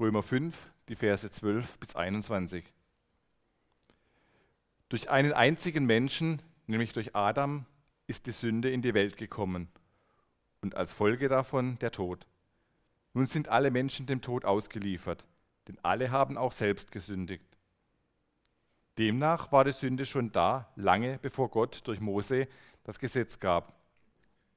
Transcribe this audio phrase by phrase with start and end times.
[0.00, 2.64] Römer 5, die Verse 12 bis 21.
[4.88, 7.66] Durch einen einzigen Menschen, nämlich durch Adam,
[8.06, 9.68] ist die Sünde in die Welt gekommen
[10.62, 12.26] und als Folge davon der Tod.
[13.12, 15.26] Nun sind alle Menschen dem Tod ausgeliefert,
[15.68, 17.58] denn alle haben auch selbst gesündigt.
[18.96, 22.48] Demnach war die Sünde schon da, lange bevor Gott durch Mose
[22.84, 23.78] das Gesetz gab.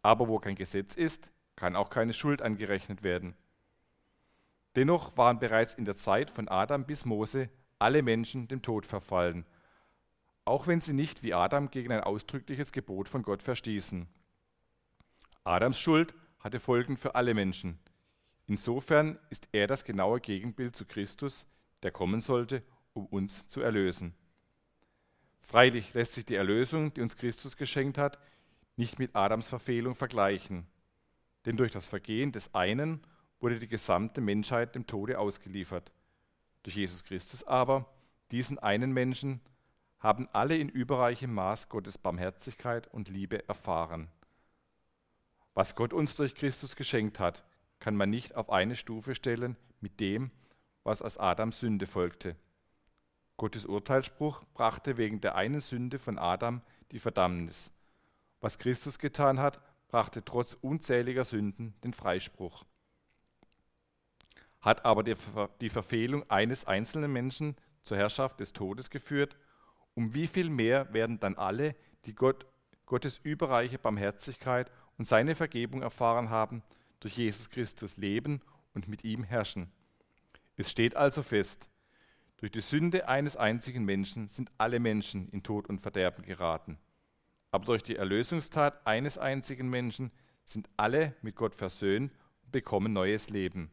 [0.03, 3.35] Aber wo kein Gesetz ist, kann auch keine Schuld angerechnet werden.
[4.75, 9.45] Dennoch waren bereits in der Zeit von Adam bis Mose alle Menschen dem Tod verfallen,
[10.45, 14.07] auch wenn sie nicht wie Adam gegen ein ausdrückliches Gebot von Gott verstießen.
[15.43, 17.79] Adams Schuld hatte Folgen für alle Menschen.
[18.47, 21.45] Insofern ist er das genaue Gegenbild zu Christus,
[21.83, 24.13] der kommen sollte, um uns zu erlösen.
[25.41, 28.19] Freilich lässt sich die Erlösung, die uns Christus geschenkt hat,
[28.75, 30.67] nicht mit Adams Verfehlung vergleichen.
[31.45, 33.05] Denn durch das Vergehen des einen
[33.43, 35.91] wurde die gesamte Menschheit dem Tode ausgeliefert.
[36.63, 37.93] Durch Jesus Christus aber,
[38.31, 39.41] diesen einen Menschen,
[39.99, 44.07] haben alle in überreichem Maß Gottes Barmherzigkeit und Liebe erfahren.
[45.53, 47.43] Was Gott uns durch Christus geschenkt hat,
[47.79, 50.31] kann man nicht auf eine Stufe stellen mit dem,
[50.85, 52.37] was aus Adams Sünde folgte.
[53.35, 57.71] Gottes Urteilsspruch brachte wegen der einen Sünde von Adam die Verdammnis.
[58.39, 62.63] Was Christus getan hat, brachte trotz unzähliger Sünden den Freispruch.
[64.63, 65.15] Hat aber die,
[65.61, 69.35] die Verfehlung eines einzelnen Menschen zur Herrschaft des Todes geführt,
[69.93, 71.75] um wie viel mehr werden dann alle,
[72.05, 72.47] die Gott,
[72.85, 76.63] Gottes überreiche Barmherzigkeit und seine Vergebung erfahren haben,
[77.01, 78.41] durch Jesus Christus leben
[78.73, 79.69] und mit ihm herrschen.
[80.55, 81.69] Es steht also fest,
[82.37, 86.77] durch die Sünde eines einzigen Menschen sind alle Menschen in Tod und Verderben geraten.
[87.51, 90.11] Aber durch die Erlösungstat eines einzigen Menschen
[90.45, 92.11] sind alle mit Gott versöhnt
[92.43, 93.71] und bekommen neues Leben.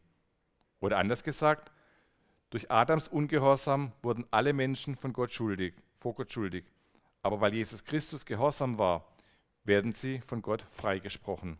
[0.80, 1.72] Oder anders gesagt,
[2.50, 6.64] durch Adams Ungehorsam wurden alle Menschen von Gott schuldig, vor Gott schuldig.
[7.22, 9.06] Aber weil Jesus Christus gehorsam war,
[9.64, 11.58] werden sie von Gott freigesprochen.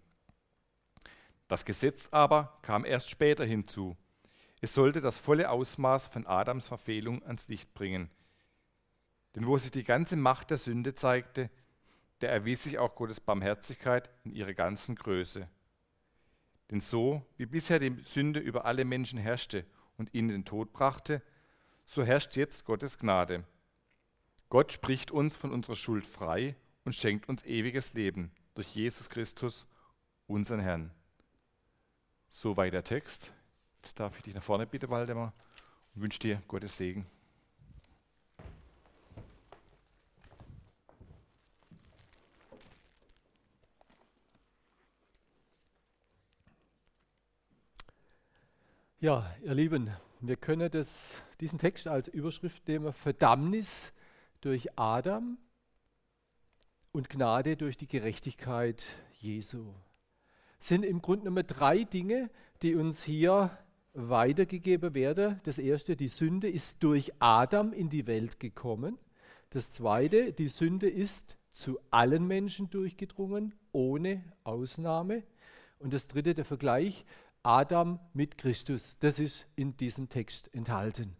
[1.48, 3.96] Das Gesetz aber kam erst später hinzu.
[4.60, 8.10] Es sollte das volle Ausmaß von Adams Verfehlung ans Licht bringen.
[9.34, 11.50] Denn wo sich die ganze Macht der Sünde zeigte,
[12.20, 15.48] der erwies sich auch Gottes Barmherzigkeit in ihrer ganzen Größe.
[16.70, 19.66] Denn so wie bisher die Sünde über alle Menschen herrschte
[19.96, 21.22] und ihnen den Tod brachte,
[21.84, 23.44] so herrscht jetzt Gottes Gnade.
[24.48, 29.66] Gott spricht uns von unserer Schuld frei und schenkt uns ewiges Leben durch Jesus Christus,
[30.26, 30.92] unseren Herrn.
[32.28, 33.32] Soweit der Text.
[33.76, 35.32] Jetzt darf ich dich nach vorne bitten, Waldemar,
[35.94, 37.06] und wünsche dir Gottes Segen.
[49.02, 49.88] Ja, ihr Lieben,
[50.20, 53.94] wir können das, diesen Text als Überschrift nehmen, Verdammnis
[54.42, 55.38] durch Adam
[56.92, 58.84] und Gnade durch die Gerechtigkeit
[59.18, 59.72] Jesu.
[60.58, 62.28] Sind im Grunde genommen drei Dinge,
[62.60, 63.56] die uns hier
[63.94, 65.40] weitergegeben werden.
[65.44, 68.98] Das erste, die Sünde ist durch Adam in die Welt gekommen.
[69.48, 75.22] Das zweite, die Sünde ist zu allen Menschen durchgedrungen, ohne Ausnahme.
[75.78, 77.06] Und das dritte, der Vergleich,
[77.42, 78.96] Adam mit Christus.
[79.00, 81.16] Das ist in diesem Text enthalten.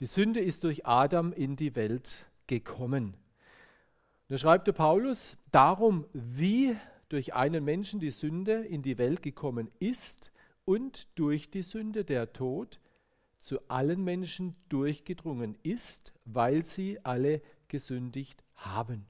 [0.00, 3.16] Die Sünde ist durch Adam in die Welt gekommen.
[4.28, 6.76] Da schreibt der Paulus, darum, wie
[7.08, 10.32] durch einen Menschen die Sünde in die Welt gekommen ist
[10.64, 12.80] und durch die Sünde der Tod
[13.38, 19.06] zu allen Menschen durchgedrungen ist, weil sie alle gesündigt haben.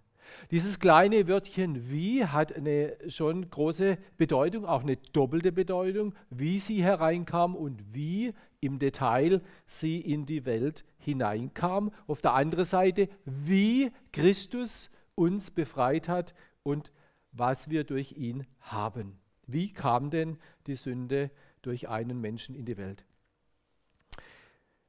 [0.50, 6.82] Dieses kleine Wörtchen wie hat eine schon große Bedeutung, auch eine doppelte Bedeutung, wie sie
[6.82, 11.92] hereinkam und wie im Detail sie in die Welt hineinkam.
[12.06, 16.92] Auf der anderen Seite, wie Christus uns befreit hat und
[17.32, 19.18] was wir durch ihn haben.
[19.46, 21.30] Wie kam denn die Sünde
[21.62, 23.04] durch einen Menschen in die Welt?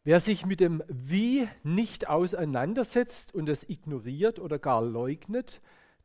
[0.07, 5.59] Wer sich mit dem Wie nicht auseinandersetzt und es ignoriert oder gar leugnet,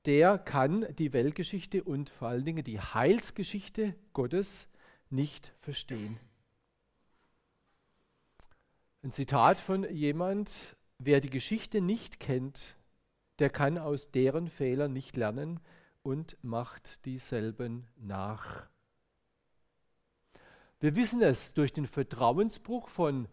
[0.06, 4.68] der kann die Weltgeschichte und vor allen Dingen die Heilsgeschichte Gottes
[5.08, 6.18] nicht verstehen.
[9.04, 12.74] Ein Zitat von jemand, wer die Geschichte nicht kennt,
[13.38, 15.60] der kann aus deren Fehlern nicht lernen
[16.02, 18.66] und macht dieselben nach.
[20.80, 23.28] Wir wissen es, durch den Vertrauensbruch von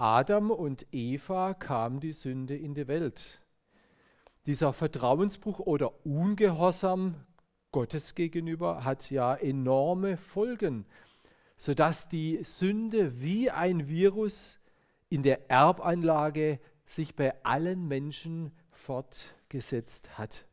[0.00, 3.42] Adam und Eva kam die Sünde in die Welt.
[4.46, 7.16] Dieser Vertrauensbruch oder Ungehorsam
[7.70, 10.86] Gottes gegenüber hat ja enorme Folgen.
[11.58, 14.58] sodass die Sünde wie ein Virus
[15.10, 20.46] in der Erbanlage sich bei allen Menschen fortgesetzt hat.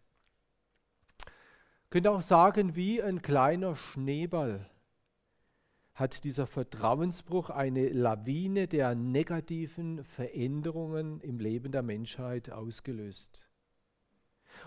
[1.89, 4.69] Könnte auch sagen, wie ein kleiner Schneeball
[5.97, 13.43] hat dieser Vertrauensbruch eine Lawine der negativen Veränderungen im Leben der Menschheit ausgelöst.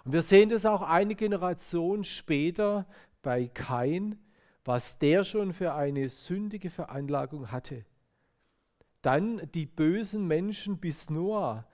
[0.05, 2.85] Und wir sehen das auch eine Generation später
[3.23, 4.19] bei Kain,
[4.65, 7.85] was der schon für eine sündige Veranlagung hatte.
[9.01, 11.65] Dann die bösen Menschen bis Noah,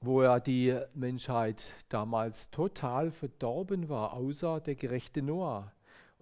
[0.00, 5.73] wo ja die Menschheit damals total verdorben war, außer der gerechte Noah.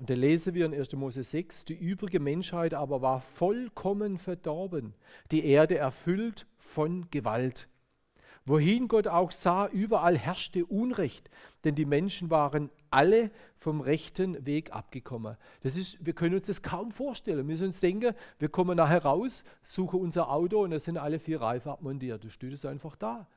[0.02, 0.94] Und da lesen wir in 1.
[0.94, 4.94] Mose 6, die übrige Menschheit aber war vollkommen verdorben,
[5.30, 7.68] die Erde erfüllt von Gewalt.
[8.44, 11.30] Wohin Gott auch sah, überall herrschte Unrecht,
[11.62, 15.36] denn die Menschen waren alle vom rechten Weg abgekommen.
[15.60, 17.36] Das ist, wir können uns das kaum vorstellen.
[17.36, 21.20] Wir müssen uns denken, wir kommen nachher raus, suchen unser Auto und da sind alle
[21.20, 22.24] vier Reifen abmontiert.
[22.24, 23.28] Du steht es einfach da.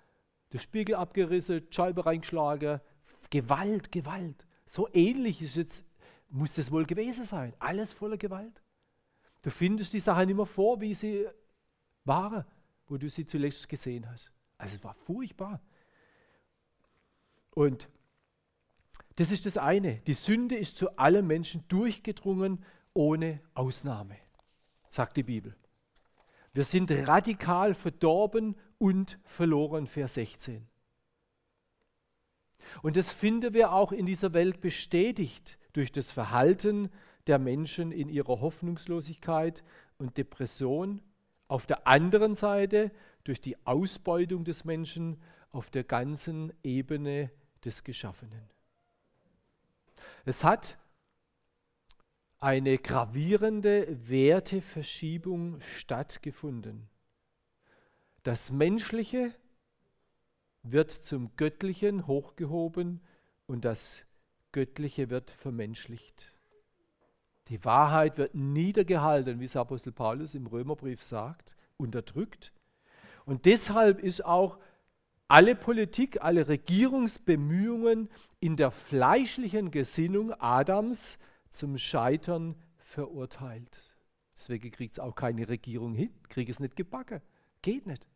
[0.51, 2.81] Der Spiegel abgerissen, Scheibe reingeschlagen.
[3.29, 4.47] Gewalt, Gewalt.
[4.65, 5.85] So ähnlich ist jetzt,
[6.35, 7.53] muss das wohl gewesen sein.
[7.59, 8.61] Alles voller Gewalt.
[9.41, 11.25] Du findest die Sachen immer vor, wie sie
[12.03, 12.45] waren,
[12.87, 14.31] wo du sie zuletzt gesehen hast.
[14.57, 15.61] Also es war furchtbar.
[17.51, 17.87] Und
[19.15, 19.97] das ist das eine.
[20.01, 24.17] Die Sünde ist zu allen Menschen durchgedrungen, ohne Ausnahme,
[24.89, 25.55] sagt die Bibel.
[26.53, 30.67] Wir sind radikal verdorben und verloren, Vers 16.
[32.81, 36.89] Und das finden wir auch in dieser Welt bestätigt durch das Verhalten
[37.27, 39.63] der Menschen in ihrer Hoffnungslosigkeit
[39.97, 41.01] und Depression.
[41.47, 42.91] Auf der anderen Seite
[43.23, 47.31] durch die Ausbeutung des Menschen auf der ganzen Ebene
[47.63, 48.49] des Geschaffenen.
[50.25, 50.77] Es hat
[52.39, 56.89] eine gravierende Werteverschiebung stattgefunden.
[58.23, 59.33] Das Menschliche
[60.63, 63.01] wird zum Göttlichen hochgehoben
[63.45, 64.05] und das
[64.55, 66.33] Göttliche wird vermenschlicht.
[67.49, 72.53] Die Wahrheit wird niedergehalten, wie es Apostel Paulus im Römerbrief sagt, unterdrückt.
[73.25, 74.57] Und deshalb ist auch
[75.27, 78.07] alle Politik, alle Regierungsbemühungen
[78.39, 81.19] in der fleischlichen Gesinnung Adams
[81.49, 83.97] zum Scheitern verurteilt.
[84.35, 87.21] Deswegen kriegt es auch keine Regierung hin, kriegt es nicht gebacken.
[87.61, 88.07] Geht nicht.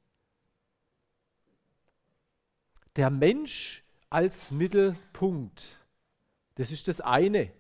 [2.95, 5.78] Der Mensch als Mittelpunkt,
[6.59, 7.53] das ist das eine.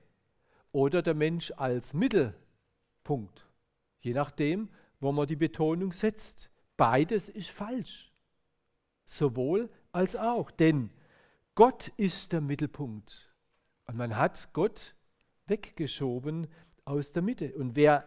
[0.73, 3.47] Oder der Mensch als Mittelpunkt,
[4.01, 4.67] je nachdem,
[4.99, 6.49] wo man die Betonung setzt.
[6.75, 8.11] Beides ist falsch.
[9.05, 10.51] Sowohl als auch.
[10.51, 10.91] Denn
[11.55, 13.33] Gott ist der Mittelpunkt.
[13.85, 14.93] Und man hat Gott
[15.47, 16.47] weggeschoben
[16.83, 17.53] aus der Mitte.
[17.55, 18.05] Und wer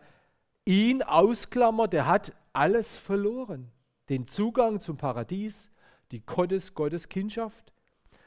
[0.67, 3.73] ihn ausklammert, der hat alles verloren.
[4.11, 5.71] Den Zugang zum Paradies,
[6.11, 7.73] die Gottes, Gotteskindschaft,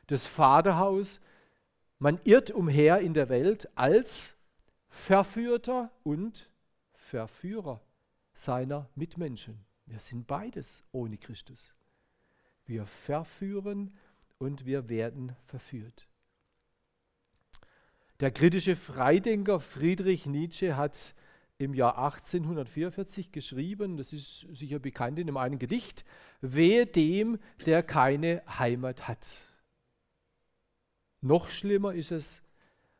[0.07, 1.19] das Vaterhaus.
[2.05, 4.35] Man irrt umher in der Welt als
[4.89, 6.51] Verführter und
[6.93, 7.81] Verführer
[8.31, 9.65] seiner Mitmenschen.
[9.87, 11.73] Wir sind beides ohne Christus.
[12.67, 13.97] Wir verführen
[14.37, 16.07] und wir werden verführt.
[18.19, 21.15] Der kritische Freidenker Friedrich Nietzsche hat
[21.57, 26.05] im Jahr 1844 geschrieben, das ist sicher bekannt in einem Gedicht,
[26.39, 29.54] wehe dem, der keine Heimat hat.
[31.25, 32.43] Noch schlimmer ist es,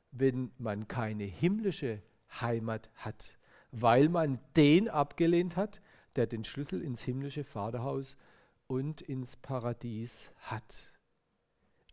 [0.10, 2.02] wenn man keine himmlische
[2.42, 3.38] Heimat hat,
[3.70, 5.80] weil man den abgelehnt hat,
[6.16, 8.18] der den Schlüssel ins himmlische Vaterhaus
[8.66, 10.92] und ins Paradies hat.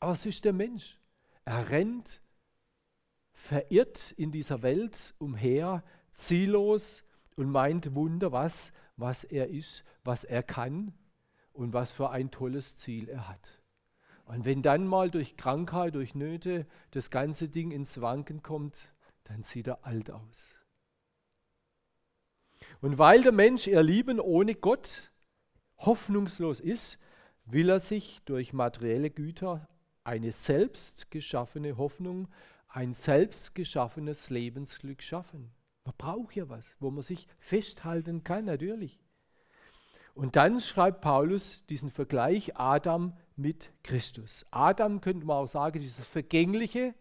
[0.00, 0.98] Aber es ist der Mensch.
[1.44, 2.22] Er rennt
[3.34, 7.04] verirrt in dieser Welt umher, ziellos
[7.36, 10.94] und meint Wunder, was, was er ist, was er kann
[11.52, 13.61] und was für ein tolles Ziel er hat.
[14.24, 18.92] Und wenn dann mal durch Krankheit, durch Nöte das ganze Ding ins Wanken kommt,
[19.24, 20.58] dann sieht er alt aus.
[22.80, 25.12] Und weil der Mensch ihr Lieben ohne Gott
[25.78, 26.98] hoffnungslos ist,
[27.44, 29.68] will er sich durch materielle Güter
[30.04, 32.28] eine selbst geschaffene Hoffnung,
[32.68, 35.52] ein selbst geschaffenes Lebensglück schaffen.
[35.84, 39.00] Man braucht ja was, wo man sich festhalten kann, natürlich.
[40.14, 44.44] Und dann schreibt Paulus diesen Vergleich Adam mit Christus.
[44.50, 46.94] Adam könnte man auch sagen, dieses Vergängliche,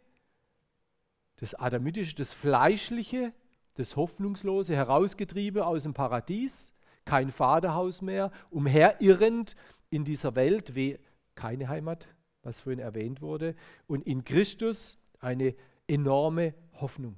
[1.38, 3.34] das Adamitische, das Fleischliche,
[3.75, 9.56] das Hoffnungslose, herausgetrieben aus dem Paradies, kein Vaterhaus mehr, umherirrend
[9.89, 11.00] in dieser Welt, wie
[11.36, 12.08] keine Heimat,
[12.44, 13.56] was vorhin erwähnt wurde,
[13.88, 15.56] und in Christus eine
[15.88, 17.18] enorme Hoffnung.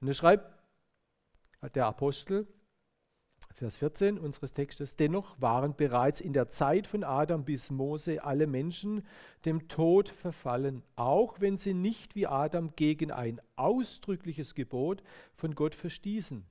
[0.00, 0.50] Und er schreibt,
[1.74, 2.46] der Apostel,
[3.58, 8.46] Vers 14 unseres Textes, dennoch waren bereits in der Zeit von Adam bis Mose alle
[8.46, 9.02] Menschen
[9.46, 15.02] dem Tod verfallen, auch wenn sie nicht wie Adam gegen ein ausdrückliches Gebot
[15.34, 16.44] von Gott verstießen.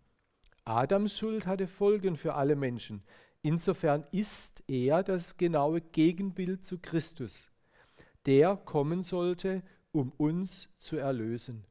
[0.66, 3.04] Adams Schuld hatte Folgen für alle Menschen.
[3.42, 7.50] Insofern ist er das genaue Gegenbild zu Christus,
[8.26, 11.64] der kommen sollte, um uns zu erlösen.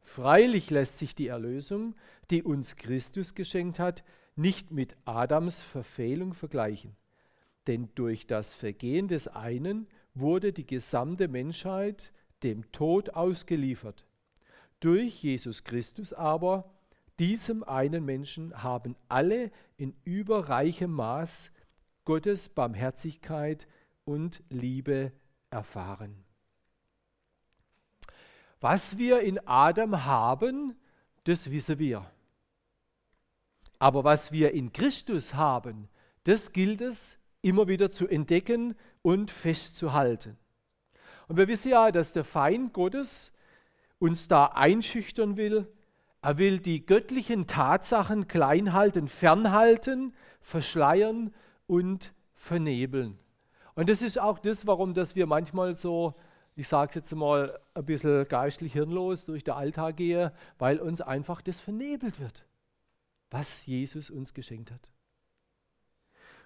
[0.00, 1.94] Freilich lässt sich die Erlösung,
[2.30, 4.04] die uns Christus geschenkt hat,
[4.36, 6.96] nicht mit Adams Verfehlung vergleichen.
[7.66, 12.12] Denn durch das Vergehen des einen wurde die gesamte Menschheit
[12.42, 14.06] dem Tod ausgeliefert.
[14.80, 16.70] Durch Jesus Christus aber,
[17.18, 21.50] diesem einen Menschen, haben alle in überreichem Maß
[22.04, 23.66] Gottes Barmherzigkeit
[24.04, 25.12] und Liebe
[25.50, 26.24] erfahren.
[28.60, 30.76] Was wir in Adam haben,
[31.24, 32.10] das wissen wir.
[33.84, 35.90] Aber was wir in Christus haben,
[36.22, 40.38] das gilt es immer wieder zu entdecken und festzuhalten.
[41.28, 43.30] Und wir wissen ja, dass der Feind Gottes
[43.98, 45.70] uns da einschüchtern will.
[46.22, 51.34] Er will die göttlichen Tatsachen klein halten, fernhalten, verschleiern
[51.66, 53.18] und vernebeln.
[53.74, 56.14] Und das ist auch das, warum dass wir manchmal so,
[56.56, 61.02] ich sage es jetzt mal, ein bisschen geistlich hirnlos durch den Alltag gehen, weil uns
[61.02, 62.46] einfach das vernebelt wird
[63.34, 64.90] was Jesus uns geschenkt hat.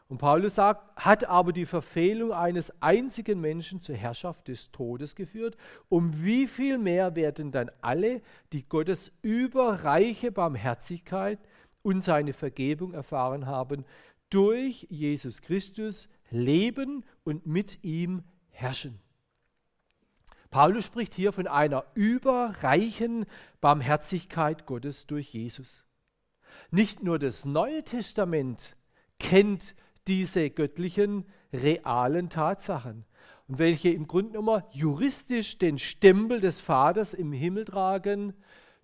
[0.09, 5.59] Und Paulus sagt, hat aber die Verfehlung eines einzigen Menschen zur Herrschaft des Todes geführt,
[5.91, 8.23] um wie viel mehr werden dann alle,
[8.55, 11.39] die Gottes überreiche Barmherzigkeit
[11.83, 13.85] und seine Vergebung erfahren haben,
[14.31, 18.99] durch Jesus Christus leben und mit ihm herrschen.
[20.51, 23.27] Paulus spricht hier von einer überreichen
[23.61, 25.85] Barmherzigkeit Gottes durch Jesus.
[26.71, 28.77] Nicht nur das Neue Testament
[29.19, 29.75] kennt
[30.07, 33.07] diese göttlichen, realen Tatsachen
[33.47, 38.35] und welche im Grunde genommen juristisch den Stempel des Vaters im Himmel tragen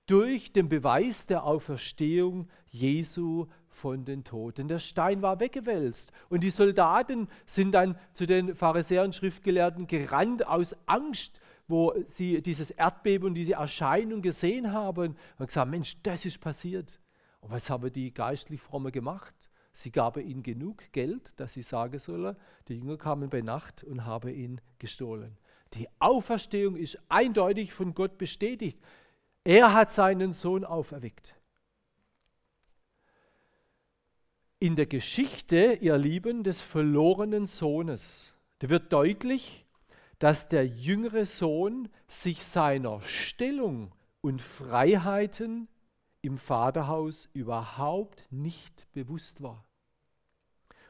[0.06, 4.66] durch den Beweis der Auferstehung Jesu von den Toten.
[4.68, 10.46] Der Stein war weggewälzt und die Soldaten sind dann zu den Pharisäern und Schriftgelehrten gerannt
[10.46, 11.38] aus Angst,
[11.68, 16.98] wo sie dieses Erdbeben und diese Erscheinung gesehen haben und gesagt, Mensch, das ist passiert.
[17.44, 19.34] Und was haben die geistlich Fromme gemacht?
[19.70, 22.36] Sie gaben ihnen genug Geld, dass sie sagen sollen,
[22.68, 25.36] die Jünger kamen bei Nacht und haben ihn gestohlen.
[25.74, 28.78] Die Auferstehung ist eindeutig von Gott bestätigt.
[29.44, 31.34] Er hat seinen Sohn auferweckt.
[34.58, 39.66] In der Geschichte, ihr Lieben, des verlorenen Sohnes, da wird deutlich,
[40.18, 45.68] dass der jüngere Sohn sich seiner Stellung und Freiheiten
[46.24, 49.64] im Vaterhaus überhaupt nicht bewusst war.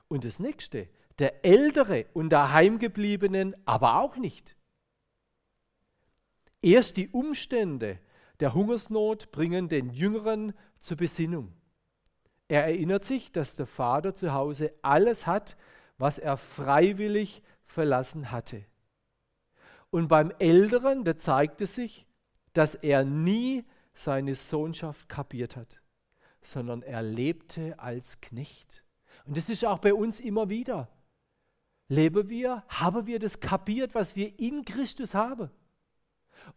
[0.08, 0.88] Und das nächste,
[1.18, 4.56] der Ältere und der Heimgebliebenen aber auch nicht.
[6.62, 7.98] Erst die Umstände
[8.40, 11.52] der Hungersnot bringen den Jüngeren zur Besinnung.
[12.48, 15.56] Er erinnert sich, dass der Vater zu Hause alles hat,
[15.98, 18.64] was er freiwillig verlassen hatte.
[19.90, 22.06] Und beim Älteren, da zeigte sich,
[22.52, 23.64] dass er nie
[23.94, 25.80] seine Sohnschaft kapiert hat,
[26.42, 28.84] sondern er lebte als Knecht.
[29.24, 30.88] Und das ist auch bei uns immer wieder.
[31.88, 35.50] Leben wir, haben wir das kapiert, was wir in Christus haben?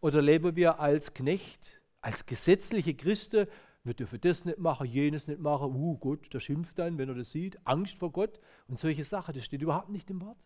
[0.00, 3.46] Oder leben wir als Knecht, als gesetzliche Christen,
[3.84, 7.14] wir dürfen das nicht machen, jenes nicht machen, uh Gott, der schimpft dann, wenn er
[7.14, 10.38] das sieht, Angst vor Gott und solche Sachen, das steht überhaupt nicht im Wort.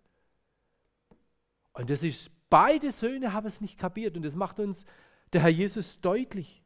[1.73, 4.85] Und das ist, beide Söhne haben es nicht kapiert und das macht uns
[5.33, 6.62] der Herr Jesus deutlich.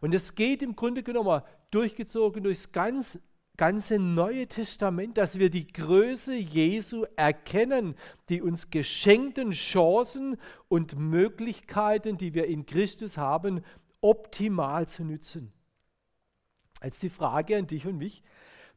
[0.00, 3.18] Und es geht im Grunde genommen durchgezogen durchs ganz,
[3.56, 7.94] ganze Neue Testament, dass wir die Größe Jesu erkennen,
[8.28, 10.36] die uns geschenkten Chancen
[10.68, 13.62] und Möglichkeiten, die wir in Christus haben,
[14.00, 15.52] optimal zu nützen.
[16.80, 18.22] Als die Frage an dich und mich,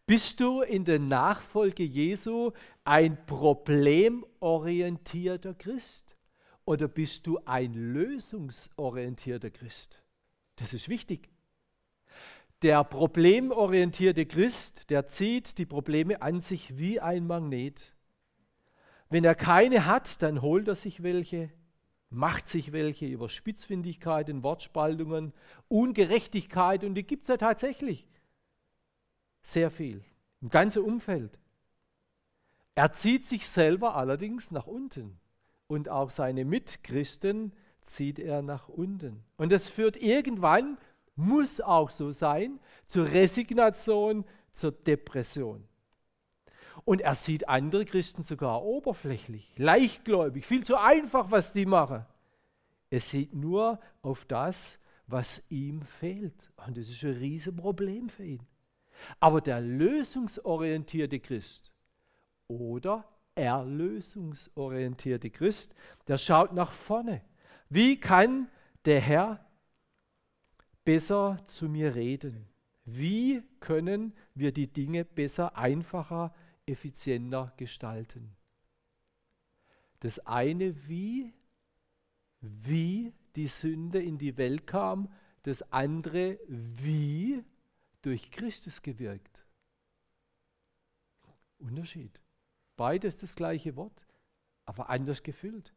[0.06, 2.54] bist du in der Nachfolge Jesu
[2.84, 6.16] ein problemorientierter Christ
[6.66, 10.02] oder bist du ein lösungsorientierter Christ?
[10.60, 11.30] Das ist wichtig.
[12.62, 17.96] Der problemorientierte Christ, der zieht die Probleme an sich wie ein Magnet.
[19.10, 21.50] Wenn er keine hat, dann holt er sich welche,
[22.10, 25.34] macht sich welche über Spitzfindigkeiten, Wortspaltungen,
[25.70, 28.06] Ungerechtigkeit und die gibt es ja tatsächlich.
[29.42, 30.04] Sehr viel.
[30.42, 31.40] Im ganzen Umfeld.
[32.76, 35.20] Er zieht sich selber allerdings nach unten
[35.68, 37.54] und auch seine Mitchristen
[37.90, 39.24] zieht er nach unten.
[39.38, 40.78] Und das führt irgendwann
[41.16, 45.68] muss auch so sein, zur Resignation, zur Depression.
[46.86, 52.06] Und er sieht andere Christen sogar oberflächlich, leichtgläubig, viel zu einfach, was die machen.
[52.90, 56.52] Er sieht nur auf das, was ihm fehlt.
[56.66, 58.48] Und das ist ein Riesenproblem für ihn.
[59.20, 61.72] Aber der lösungsorientierte Christ
[62.48, 63.06] oder
[63.36, 65.76] erlösungsorientierte Christ,
[66.08, 67.22] der schaut nach vorne.
[67.70, 68.50] Wie kann
[68.86, 69.46] der Herr
[70.84, 72.48] besser zu mir reden?
[72.84, 76.34] Wie können wir die Dinge besser, einfacher,
[76.66, 78.36] effizienter gestalten?
[80.00, 81.34] Das eine, wie,
[82.42, 87.44] wie die Sünde in die Welt kam, das andere, wie
[88.02, 89.46] durch Christus gewirkt.
[91.60, 92.20] Unterschied.
[92.78, 94.08] Beides das gleiche Wort,
[94.66, 95.74] aber anders gefüllt.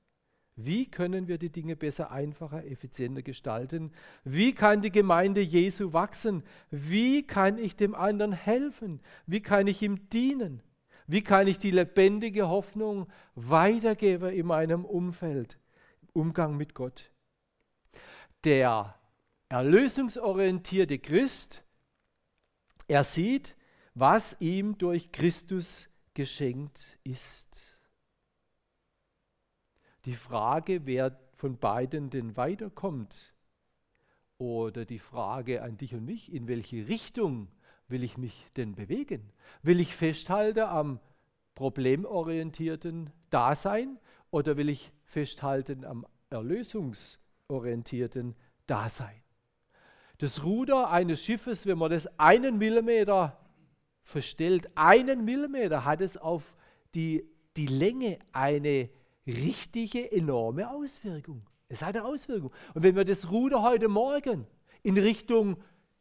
[0.64, 3.92] Wie können wir die Dinge besser, einfacher, effizienter gestalten?
[4.25, 6.42] Wie kann die Gemeinde Jesu wachsen?
[6.71, 9.00] Wie kann ich dem anderen helfen?
[9.26, 10.62] Wie kann ich ihm dienen?
[11.07, 15.59] Wie kann ich die lebendige Hoffnung weitergeben in meinem Umfeld,
[16.12, 17.11] Umgang mit Gott?
[18.45, 18.95] Der
[19.49, 21.62] erlösungsorientierte Christ,
[22.88, 23.57] er sieht,
[23.95, 27.72] was ihm durch Christus geschenkt ist.
[30.04, 33.32] Die Frage, wer von beiden denn weiterkommt,
[34.42, 37.47] oder die Frage an dich und mich, in welche Richtung
[37.87, 39.30] will ich mich denn bewegen?
[39.62, 40.99] Will ich festhalten am
[41.54, 48.35] problemorientierten Dasein oder will ich festhalten am erlösungsorientierten
[48.66, 49.23] Dasein?
[50.18, 53.38] Das Ruder eines Schiffes, wenn man das einen Millimeter
[54.02, 56.56] verstellt, einen Millimeter hat es auf
[56.97, 58.90] die, die Länge eine
[59.26, 61.43] richtige, enorme Auswirkung.
[61.69, 62.52] Es hat eine Auswirkung.
[62.75, 64.47] Und wenn wir das Ruder heute Morgen
[64.83, 65.57] in Richtung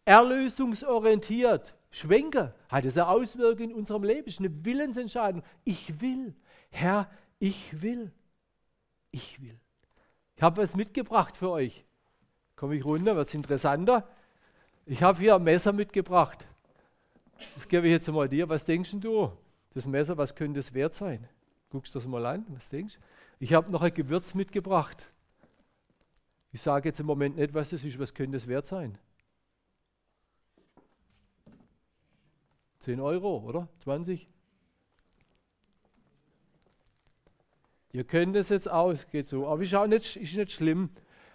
[0.06, 4.28] erlösungsorientiert schwenken, hat es eine Auswirkung in unserem Leben.
[4.28, 5.44] Es ist eine Willensentscheidung.
[5.63, 6.36] Ich will.
[6.70, 7.10] Herr,
[7.40, 8.12] ich will.
[9.12, 9.60] Ich will.
[10.36, 11.86] Ich habe was mitgebracht für euch.
[12.55, 14.07] Komme ich runter, wird es interessanter.
[14.86, 16.48] Ich habe hier ein Messer mitgebracht.
[17.55, 18.50] Das gebe ich jetzt mal dir.
[18.50, 19.31] Was denkst du?
[19.74, 21.27] Das Messer, was könnte es wert sein?
[21.72, 23.00] Guckst du das mal an, was denkst?
[23.40, 25.10] Ich habe noch ein Gewürz mitgebracht.
[26.51, 28.98] Ich sage jetzt im Moment nicht, was das ist, was könnte es wert sein?
[32.79, 33.70] 10 Euro, oder?
[33.84, 34.27] 20?
[37.94, 39.48] Ihr könnt es jetzt aus, geht so.
[39.48, 40.90] Aber ist auch nicht, ist nicht schlimm.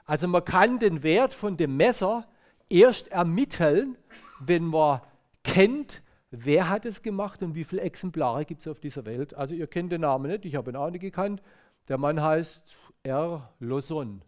[0.05, 2.29] Also man kann den Wert von dem Messer
[2.68, 3.96] erst ermitteln,
[4.40, 5.01] wenn man
[5.44, 9.35] kennt, wer hat es gemacht und wie viele Exemplare gibt es auf dieser Welt.
[9.35, 11.43] Also ihr kennt den Namen nicht, ich habe ihn auch nicht gekannt.
[11.89, 12.65] Der Mann heißt
[13.03, 13.53] R.
[13.61, 14.23] Lawson.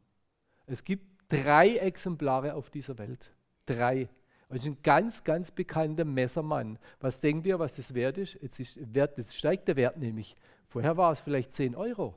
[0.66, 3.32] Es gibt drei Exemplare auf dieser Welt.
[3.66, 4.08] Drei.
[4.48, 6.78] Das ist ein ganz, ganz bekannter Messermann.
[7.00, 8.38] Was denkt ihr, was das wert ist?
[8.40, 10.36] Jetzt, ist Wert, jetzt steigt der Wert nämlich.
[10.68, 12.14] Vorher war es vielleicht 10 Euro.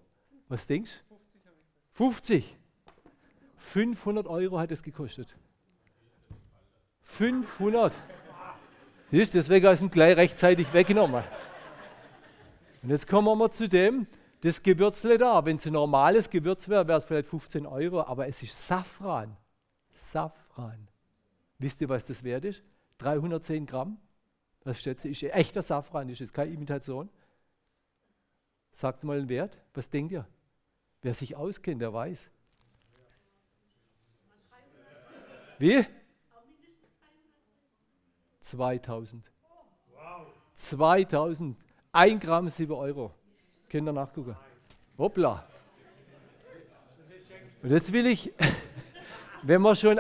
[0.47, 1.15] Was denkst du?
[1.93, 2.57] 50.
[3.57, 5.35] 500 Euro hat es gekostet.
[7.01, 7.93] 500.
[9.11, 11.23] Ist, deswegen ist ihm gleich rechtzeitig weggenommen.
[12.81, 14.07] Und jetzt kommen wir zu dem,
[14.41, 15.45] das Gewürzle da.
[15.45, 19.35] Wenn es ein normales Gewürz wäre, wäre es vielleicht 15 Euro, aber es ist Safran.
[19.91, 20.87] Safran.
[21.59, 22.63] Wisst ihr, was das wert ist?
[22.99, 23.97] 310 Gramm.
[24.63, 27.09] Das schätze ich, ist echter Safran, ist jetzt keine Imitation.
[28.71, 29.57] Sagt mal den Wert.
[29.73, 30.25] Was denkt ihr?
[31.01, 32.29] Wer sich auskennt, der weiß.
[35.59, 35.85] Wie?
[38.41, 39.23] 2000.
[40.55, 41.57] 2000.
[41.91, 43.11] Ein Gramm 7 Euro.
[43.69, 44.35] Könnt ihr nachgucken.
[44.97, 45.43] Hoppla.
[47.63, 48.31] Und jetzt will ich,
[49.43, 49.99] wenn wir schon,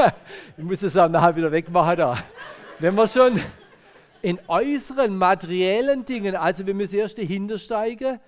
[0.56, 2.18] ich muss das auch nachher wieder wegmachen da,
[2.78, 3.40] wenn wir schon
[4.22, 8.18] in äußeren materiellen Dingen, also wir müssen erst dahinter steigen,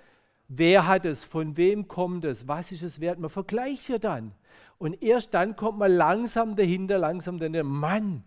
[0.48, 4.32] wer hat es, von wem kommt es, was ist es wert, man vergleicht ja dann.
[4.78, 8.22] Und erst dann kommt man langsam dahinter, langsam dann der Mann,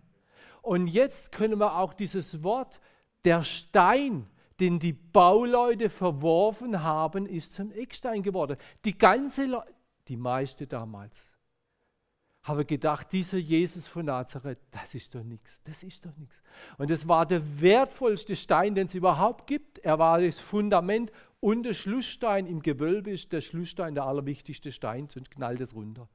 [0.61, 2.79] und jetzt können wir auch dieses Wort,
[3.25, 4.27] der Stein,
[4.59, 8.57] den die Bauleute verworfen haben, ist zum Eckstein geworden.
[8.85, 9.63] Die ganze, Le
[10.07, 11.31] die meiste damals,
[12.43, 16.41] habe gedacht, dieser Jesus von Nazareth, das ist doch nichts, das ist doch nichts.
[16.77, 19.77] Und es war der wertvollste Stein, den es überhaupt gibt.
[19.79, 25.07] Er war das Fundament und der Schlussstein im Gewölbe ist der Schlussstein der allerwichtigste Stein,
[25.07, 26.09] sonst knallt es runter.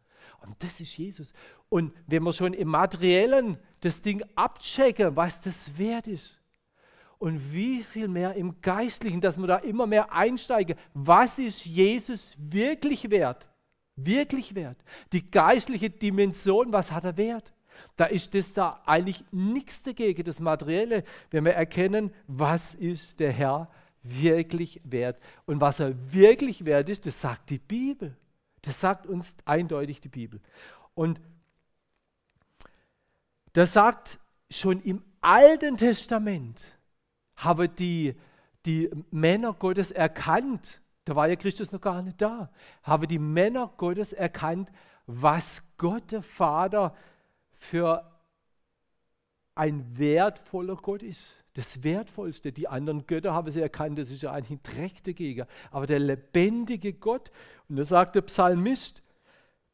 [0.45, 1.33] Und das ist Jesus.
[1.69, 6.37] Und wenn wir schon im Materiellen das Ding abchecken, was das wert ist,
[7.19, 12.37] und wie viel mehr im Geistlichen, dass wir da immer mehr einsteigen, was ist Jesus
[12.39, 13.49] wirklich wert?
[13.97, 14.77] Wirklich wert.
[15.13, 17.55] Die geistliche Dimension, was hat er wert?
[17.97, 23.33] Da ist das da eigentlich nichts dagegen, das Materielle, wenn wir erkennen, was ist der
[23.33, 23.71] Herr
[24.03, 25.19] wirklich wert.
[25.47, 28.15] Und was er wirklich wert ist, das sagt die Bibel.
[28.61, 30.41] Das sagt uns eindeutig die Bibel.
[30.95, 31.21] Und
[33.57, 34.19] das sagt
[34.51, 36.79] schon im Alten Testament,
[37.37, 38.15] haben die,
[38.67, 42.51] die Männer Gottes erkannt, da war ja Christus noch gar nicht da,
[42.83, 44.71] haben die Männer Gottes erkannt,
[45.07, 46.95] was Gott der Vater
[47.53, 48.13] für
[49.55, 51.25] ein wertvoller Gott ist.
[51.55, 52.53] Das Wertvollste.
[52.53, 55.47] Die anderen Götter haben sie erkannt, das ist ja ein Dreck dagegen.
[55.71, 57.31] Aber der lebendige Gott,
[57.69, 59.03] und da sagt der Psalmist,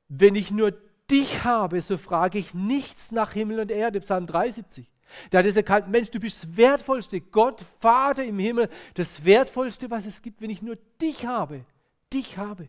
[0.09, 0.73] wenn ich nur
[1.11, 4.91] dich habe, so frage ich nichts nach Himmel und Erde, Psalm 73.
[5.31, 9.91] Da hat es erkannt, Mensch, du bist das Wertvollste, Gott, Vater im Himmel, das Wertvollste,
[9.91, 11.65] was es gibt, wenn ich nur dich habe,
[12.13, 12.69] dich habe.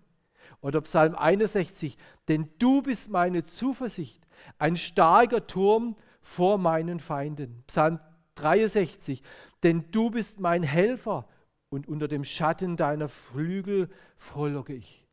[0.61, 4.21] Oder Psalm 61, denn du bist meine Zuversicht,
[4.57, 7.63] ein starker Turm vor meinen Feinden.
[7.67, 7.99] Psalm
[8.35, 9.23] 63,
[9.63, 11.27] denn du bist mein Helfer
[11.69, 15.05] und unter dem Schatten deiner Flügel frohlocke ich.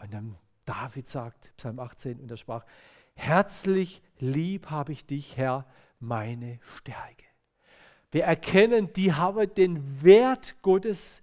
[0.00, 0.38] Und dann
[0.68, 2.64] David sagt, Psalm 18, und er sprach,
[3.14, 5.66] herzlich lieb habe ich dich, Herr,
[5.98, 7.24] meine Stärke.
[8.10, 11.22] Wir erkennen, die haben den Wert Gottes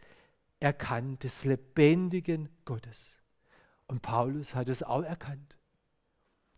[0.59, 3.17] erkannt, des lebendigen Gottes.
[3.85, 5.59] Und Paulus hat es auch erkannt.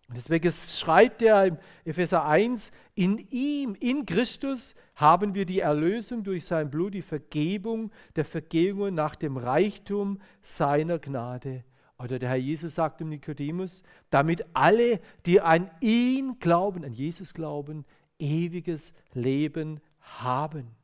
[0.08, 6.24] Und deswegen schreibt er im Epheser 1, in ihm, in Christus haben wir die Erlösung
[6.24, 11.66] durch sein Blut, die Vergebung der Vergehungen nach dem Reichtum seiner Gnade.
[12.00, 17.34] Oder der Herr Jesus sagt dem Nikodemus, damit alle, die an ihn glauben, an Jesus
[17.34, 17.86] glauben,
[18.20, 20.76] ewiges Leben haben.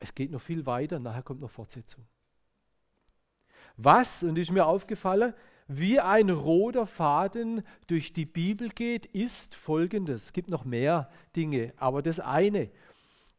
[0.00, 2.04] Es geht noch viel weiter, nachher kommt noch Fortsetzung.
[3.76, 5.34] Was, und ist mir aufgefallen,
[5.68, 10.24] wie ein roter Faden durch die Bibel geht, ist folgendes.
[10.24, 12.70] Es gibt noch mehr Dinge, aber das eine.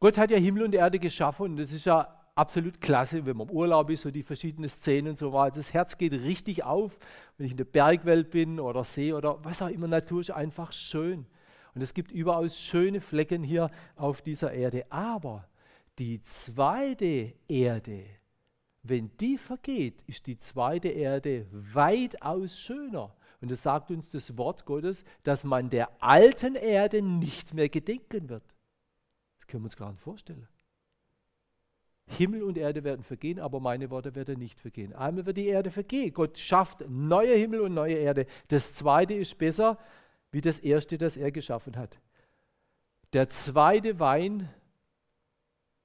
[0.00, 3.48] Gott hat ja Himmel und Erde geschaffen und das ist ja absolut klasse, wenn man
[3.48, 5.56] im Urlaub ist und die verschiedenen Szenen und so weiter.
[5.56, 6.98] Das Herz geht richtig auf,
[7.36, 9.88] wenn ich in der Bergwelt bin oder See oder was auch immer.
[9.88, 11.26] Natur ist einfach schön.
[11.74, 14.84] Und es gibt überaus schöne Flecken hier auf dieser Erde.
[14.90, 15.48] Aber
[15.98, 18.04] die zweite Erde,
[18.82, 23.14] wenn die vergeht, ist die zweite Erde weitaus schöner.
[23.40, 28.28] Und das sagt uns das Wort Gottes, dass man der alten Erde nicht mehr gedenken
[28.28, 28.44] wird.
[29.38, 30.46] Das können wir uns gar nicht vorstellen.
[32.12, 34.92] Himmel und Erde werden vergehen, aber meine Worte werden nicht vergehen.
[34.92, 36.12] Einmal wird die Erde vergehen.
[36.12, 38.26] Gott schafft neue Himmel und neue Erde.
[38.48, 39.78] Das zweite ist besser
[40.30, 41.98] wie das erste, das er geschaffen hat.
[43.12, 44.48] Der zweite Wein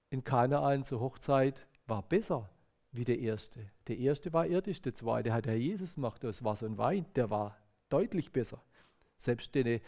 [0.10, 2.50] in Kanaan zur Hochzeit war besser
[2.92, 3.60] wie der erste.
[3.88, 7.06] Der erste war irdisch, der zweite hat Herr Jesus gemacht aus Wasser und Wein.
[7.16, 7.58] Der war
[7.90, 8.62] deutlich besser.
[9.18, 9.82] Selbst den,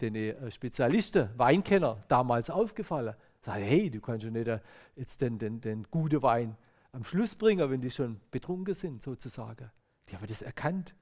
[0.00, 3.14] den äh, Spezialisten, Weinkenner, damals aufgefallen.
[3.46, 4.58] Sag, hey, du kannst schon nicht äh,
[4.96, 6.56] jetzt den, den, den guten Wein
[6.90, 9.70] am Schluss bringen, wenn die schon betrunken sind, sozusagen.
[10.08, 10.96] Die haben das erkannt.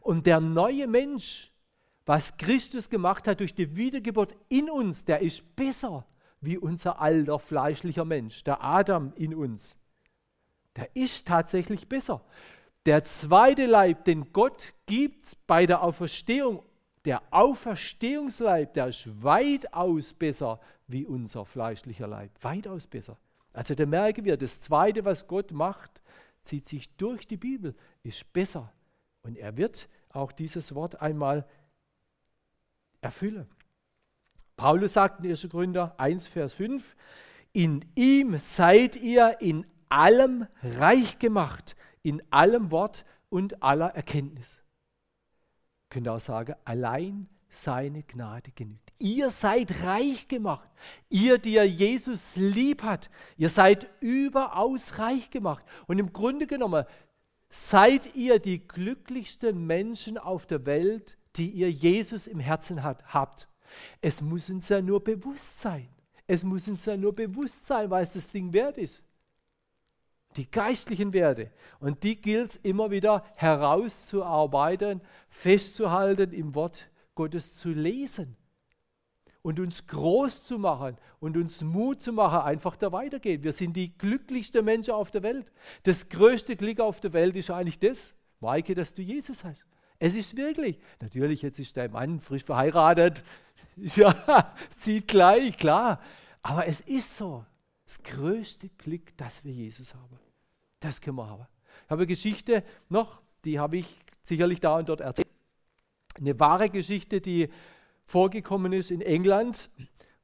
[0.00, 1.52] Und der neue Mensch,
[2.04, 6.04] was Christus gemacht hat durch die Wiedergeburt in uns, der ist besser
[6.40, 9.76] wie unser alter fleischlicher Mensch, der Adam in uns.
[10.74, 12.24] Der ist tatsächlich besser.
[12.86, 16.64] Der zweite Leib, den Gott gibt bei der Auferstehung,
[17.04, 22.30] der Auferstehungsleib, der ist weitaus besser wie unser fleischlicher Leib.
[22.42, 23.18] Weitaus besser.
[23.52, 26.02] Also da merken wir, das Zweite, was Gott macht,
[26.42, 28.72] zieht sich durch die Bibel, ist besser.
[29.22, 31.46] Und er wird auch dieses Wort einmal
[33.00, 33.48] erfüllen.
[34.56, 35.48] Paulus sagt in 1.
[35.48, 36.96] Gründer 1, Vers 5,
[37.52, 44.62] in ihm seid ihr in allem reich gemacht, in allem Wort und aller Erkenntnis.
[45.88, 48.92] Könnt ihr auch sagen, allein seine Gnade genügt.
[48.98, 50.68] Ihr seid reich gemacht.
[51.08, 55.64] Ihr, die ihr Jesus lieb hat, ihr seid überaus reich gemacht.
[55.86, 56.84] Und im Grunde genommen
[57.50, 63.48] seid ihr die glücklichsten Menschen auf der Welt, die ihr Jesus im Herzen hat, habt.
[64.00, 65.88] Es muss uns ja nur bewusst sein.
[66.26, 69.02] Es muss uns ja nur bewusst sein, es das Ding wert ist.
[70.36, 71.50] Die geistlichen Werte.
[71.78, 78.36] Und die gilt es immer wieder herauszuarbeiten, festzuhalten im Wort Gottes zu lesen
[79.42, 83.42] und uns groß zu machen und uns Mut zu machen, einfach da weitergehen.
[83.42, 85.52] Wir sind die glücklichsten Menschen auf der Welt.
[85.82, 89.64] Das größte Glück auf der Welt ist eigentlich das, Maike, dass du Jesus hast.
[89.98, 93.22] Es ist wirklich, natürlich, jetzt ist dein Mann frisch verheiratet,
[93.76, 96.00] ja, zieht gleich, klar.
[96.42, 97.44] Aber es ist so,
[97.84, 100.18] das größte Glück, dass wir Jesus haben.
[100.80, 101.46] Das können wir haben.
[101.84, 103.86] Ich habe eine Geschichte noch, die habe ich
[104.22, 105.33] sicherlich da und dort erzählt.
[106.18, 107.48] Eine wahre Geschichte, die
[108.04, 109.70] vorgekommen ist in England,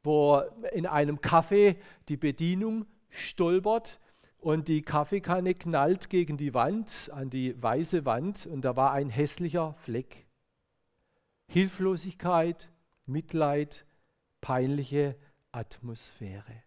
[0.03, 0.41] wo
[0.73, 1.77] in einem Café
[2.09, 4.01] die Bedienung stolpert
[4.39, 9.11] und die Kaffeekanne knallt gegen die Wand, an die weiße Wand und da war ein
[9.11, 10.27] hässlicher Fleck.
[11.49, 12.71] Hilflosigkeit,
[13.07, 13.85] Mitleid,
[14.41, 15.17] peinliche
[15.53, 16.63] Atmosphäre.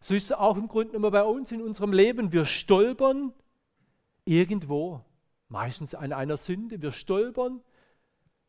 [0.00, 2.32] So ist es auch im Grunde genommen bei uns in unserem Leben.
[2.32, 3.32] Wir stolpern
[4.24, 5.04] irgendwo,
[5.54, 6.82] meistens an einer Sünde.
[6.82, 7.62] Wir stolpern,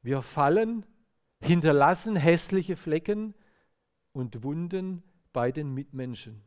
[0.01, 0.85] wir fallen,
[1.39, 3.35] hinterlassen hässliche Flecken
[4.11, 6.41] und Wunden bei den Mitmenschen.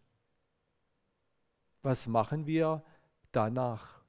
[1.82, 2.82] Was machen wir
[3.30, 4.02] danach?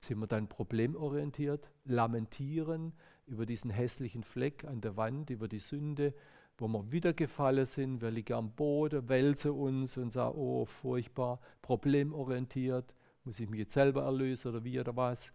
[0.00, 2.92] Sind wir dann problemorientiert, lamentieren
[3.26, 6.14] über diesen hässlichen Fleck an der Wand, über die Sünde,
[6.58, 11.40] wo wir wieder gefallen sind, wir liegen am Boden, wälzen uns und sagen, oh, furchtbar,
[11.62, 15.32] problemorientiert, muss ich mich jetzt selber erlösen oder wie oder was?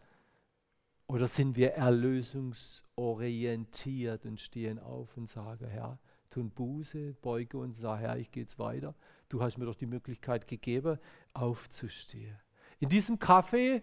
[1.10, 5.98] Oder sind wir erlösungsorientiert und stehen auf und sagen, Herr,
[6.30, 8.93] tun Buße, beuge uns, sagen, Herr, ich gehe jetzt weiter.
[9.28, 11.00] Du hast mir doch die Möglichkeit gegeben,
[11.34, 12.38] aufzustehen.
[12.80, 13.82] In diesem Café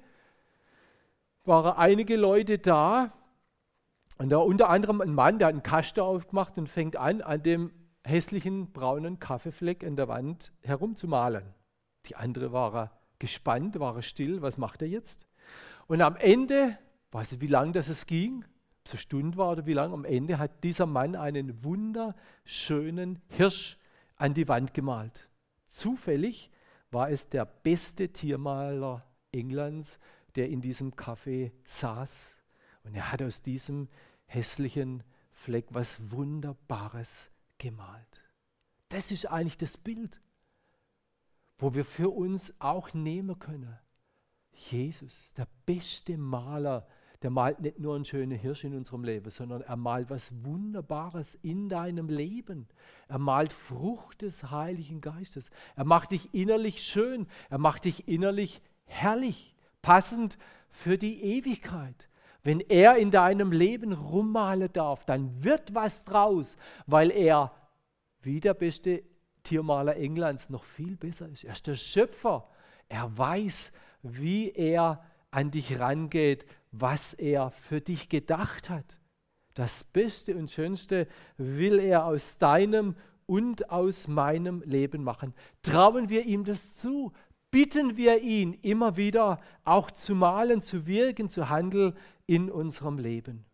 [1.45, 3.12] waren einige Leute da
[4.19, 7.43] und da unter anderem ein Mann, der hat einen Kasten aufgemacht und fängt an, an
[7.43, 7.73] dem
[8.05, 11.53] hässlichen braunen Kaffeefleck an der Wand herumzumalen.
[12.07, 15.27] Die andere waren gespannt, waren still, was macht er jetzt?
[15.89, 16.79] Und am Ende,
[17.17, 19.95] weiß ich, wie lange das es ging, ob es eine Stunde war oder wie lange,
[19.95, 23.79] am Ende hat dieser Mann einen wunderschönen Hirsch
[24.17, 25.27] an die Wand gemalt.
[25.71, 26.51] Zufällig
[26.91, 29.03] war es der beste Tiermaler
[29.33, 29.99] Englands,
[30.35, 32.43] der in diesem Café saß.
[32.85, 33.89] Und er hat aus diesem
[34.27, 38.31] hässlichen Fleck was Wunderbares gemalt.
[38.91, 40.21] Das ist eigentlich das Bild,
[41.57, 43.79] wo wir für uns auch nehmen können.
[44.53, 46.87] Jesus, der beste Maler,
[47.23, 51.37] der malt nicht nur einen schönen Hirsch in unserem Leben, sondern er malt was Wunderbares
[51.43, 52.69] in deinem Leben.
[53.09, 55.51] Er malt Frucht des Heiligen Geistes.
[55.77, 57.27] Er macht dich innerlich schön.
[57.49, 62.09] Er macht dich innerlich herrlich, passend für die Ewigkeit.
[62.43, 67.53] Wenn er in deinem Leben rummalen darf, dann wird was draus, weil er,
[68.23, 69.03] wie der beste
[69.43, 71.45] Tiermaler Englands, noch viel besser ist.
[71.45, 72.49] Er ist der Schöpfer.
[72.89, 75.03] Er weiß, wie er
[75.37, 78.96] an dich rangeht, was er für dich gedacht hat.
[79.53, 82.96] Das Beste und Schönste will er aus deinem
[83.27, 85.35] und aus meinem Leben machen.
[85.61, 87.12] Trauen wir ihm das zu.
[87.51, 91.92] Bitten wir ihn immer wieder auch zu malen, zu wirken, zu handeln
[92.27, 93.44] in unserem Leben.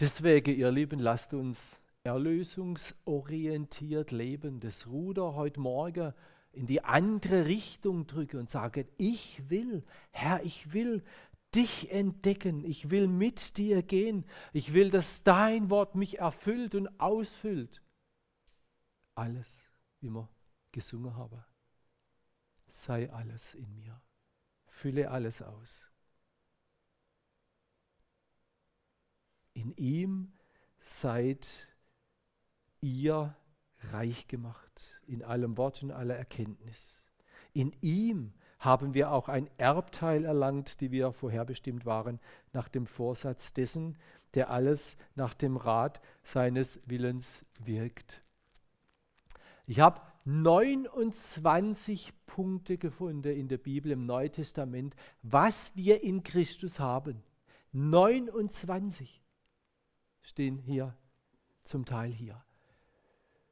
[0.00, 4.58] Deswegen, ihr Lieben, lasst uns erlösungsorientiert leben.
[4.58, 6.12] Das Ruder heute Morgen
[6.56, 11.04] in die andere Richtung drücke und sage, ich will, Herr, ich will
[11.54, 16.88] dich entdecken, ich will mit dir gehen, ich will, dass dein Wort mich erfüllt und
[16.98, 17.82] ausfüllt.
[19.14, 20.28] Alles, wie wir
[20.72, 21.44] gesungen haben,
[22.70, 24.00] sei alles in mir,
[24.66, 25.90] fülle alles aus.
[29.52, 30.32] In ihm
[30.80, 31.68] seid
[32.80, 33.36] ihr
[33.92, 37.04] reich gemacht in allem Wort und aller Erkenntnis.
[37.52, 42.20] In ihm haben wir auch ein Erbteil erlangt, die wir vorherbestimmt waren,
[42.52, 43.96] nach dem Vorsatz dessen,
[44.34, 48.22] der alles nach dem Rat seines Willens wirkt.
[49.66, 56.80] Ich habe 29 Punkte gefunden in der Bibel im Neuen Testament, was wir in Christus
[56.80, 57.22] haben.
[57.72, 59.22] 29
[60.22, 60.96] stehen hier
[61.62, 62.45] zum Teil hier.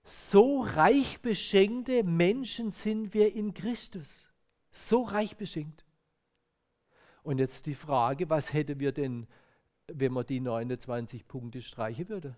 [0.05, 4.29] So reich beschenkte Menschen sind wir in Christus.
[4.71, 5.87] So reich beschenkt.
[7.23, 9.27] Und jetzt die Frage, was hätten wir denn,
[9.87, 12.37] wenn man die 29 Punkte streichen würde?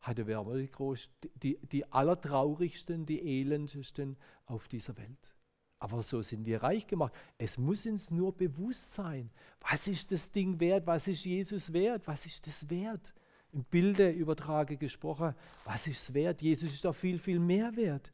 [0.00, 1.08] Hatte wir die, groß,
[1.40, 5.34] die, die allertraurigsten, die elendesten auf dieser Welt.
[5.78, 7.12] Aber so sind wir reich gemacht.
[7.36, 9.30] Es muss uns nur bewusst sein,
[9.60, 13.14] was ist das Ding wert, was ist Jesus wert, was ist das wert
[13.52, 15.34] im Bilde übertrage gesprochen,
[15.64, 16.42] was ist es wert?
[16.42, 18.12] Jesus ist doch viel, viel mehr wert.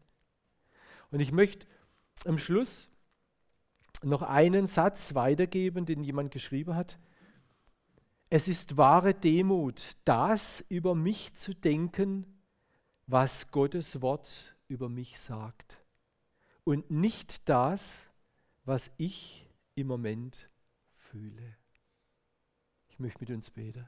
[1.11, 1.67] Und ich möchte
[2.25, 2.89] am Schluss
[4.03, 6.99] noch einen Satz weitergeben, den jemand geschrieben hat.
[8.31, 12.27] Es ist wahre Demut, das über mich zu denken,
[13.07, 15.79] was Gottes Wort über mich sagt.
[16.65, 18.11] Und nicht das,
[18.65, 20.49] was ich im Moment
[20.95, 21.57] fühle.
[22.89, 23.87] Ich möchte mit uns beten.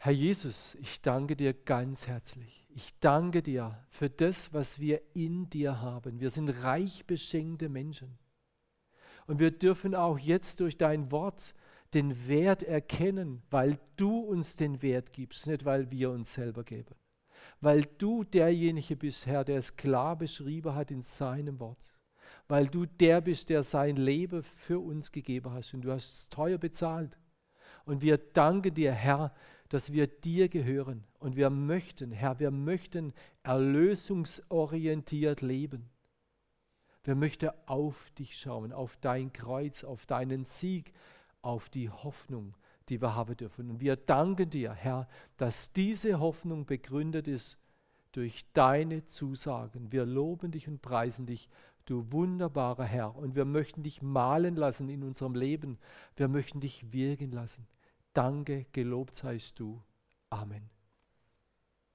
[0.00, 2.64] Herr Jesus, ich danke dir ganz herzlich.
[2.68, 6.20] Ich danke dir für das, was wir in dir haben.
[6.20, 8.16] Wir sind reich beschenkte Menschen.
[9.26, 11.52] Und wir dürfen auch jetzt durch dein Wort
[11.94, 16.94] den Wert erkennen, weil du uns den Wert gibst, nicht weil wir uns selber geben.
[17.60, 21.92] Weil du derjenige bist, Herr, der es klar beschrieben hat in seinem Wort.
[22.46, 26.28] Weil du der bist, der sein Leben für uns gegeben hast und du hast es
[26.28, 27.18] teuer bezahlt.
[27.84, 29.34] Und wir danken dir, Herr,
[29.68, 31.04] dass wir dir gehören.
[31.18, 35.90] Und wir möchten, Herr, wir möchten erlösungsorientiert leben.
[37.04, 40.92] Wir möchten auf dich schauen, auf dein Kreuz, auf deinen Sieg,
[41.42, 42.54] auf die Hoffnung,
[42.88, 43.70] die wir haben dürfen.
[43.70, 47.58] Und wir danken dir, Herr, dass diese Hoffnung begründet ist
[48.12, 49.92] durch deine Zusagen.
[49.92, 51.48] Wir loben dich und preisen dich,
[51.84, 53.16] du wunderbarer Herr.
[53.16, 55.78] Und wir möchten dich malen lassen in unserem Leben.
[56.16, 57.66] Wir möchten dich wirken lassen.
[58.12, 59.82] Danke, gelobt seist du.
[60.30, 60.70] Amen.